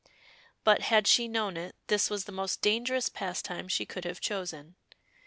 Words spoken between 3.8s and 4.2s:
could have